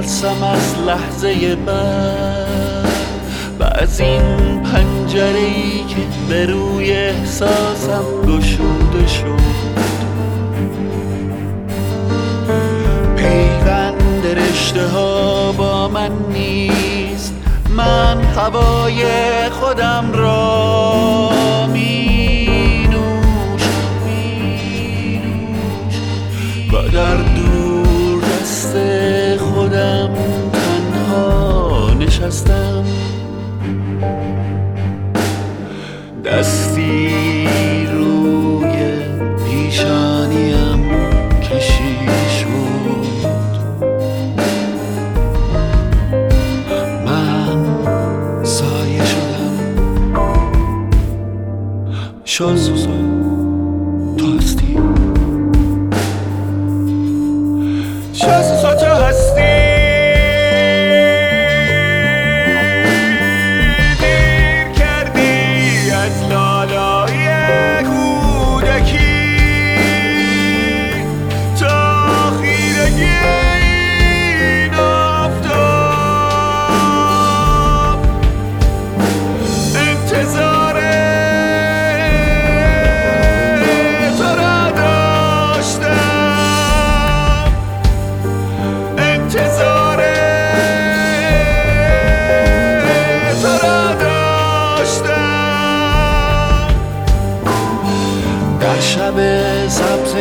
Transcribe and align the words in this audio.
می 0.00 0.06
ترسم 0.06 0.42
از 0.42 0.74
لحظه 0.86 1.56
بعد 1.56 2.86
و 3.60 3.64
از 3.64 4.00
این 4.00 4.62
پنجره 4.62 5.38
ای 5.38 5.84
که 5.88 5.96
به 6.28 6.46
روی 6.46 6.92
احساسم 6.92 8.04
گشوده 8.26 9.06
شد. 9.06 9.40
پیوند 13.16 14.26
رشته 14.26 14.86
ها 14.86 15.52
با 15.52 15.88
من 15.88 16.10
نیست. 16.32 17.34
من 17.76 18.24
هوای 18.24 19.04
خودم 19.50 20.12
را 20.12 21.30
می 21.72 21.99
نشستم 32.30 32.84
دستی 36.24 37.08
روی 37.86 38.76
پیشانیم 39.46 40.90
کشیش 41.42 42.44
بود. 42.44 43.56
من 47.06 47.64
سایه 48.44 49.04
شدم. 49.04 49.56
شازوزو 52.24 52.90
تو 54.16 54.38
هستی. 54.38 54.89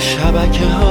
شبکه 0.00 0.66
ها 0.66 0.89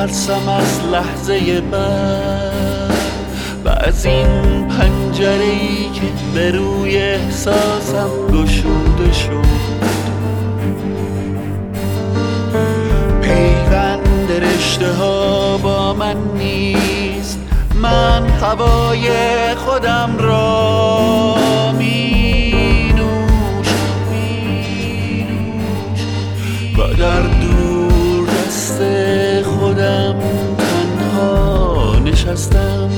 می 0.00 0.06
ترسم 0.06 0.48
از 0.48 0.80
لحظه 0.92 1.60
بعد 1.60 2.90
و 3.64 3.68
از 3.68 4.06
این 4.06 4.68
پنجره 4.68 5.44
ای 5.44 5.90
که 5.94 6.02
به 6.34 6.50
روی 6.50 6.98
احساسم 6.98 8.10
گشوده 8.32 9.12
شد. 9.12 9.60
پیوند 13.22 14.32
رشته 14.32 14.92
ها 14.92 15.58
با 15.58 15.94
من 15.94 16.16
نیست. 16.38 17.38
من 17.74 18.28
هوای 18.28 19.08
خودم 19.54 20.16
را 20.18 20.69
castão. 32.30 32.88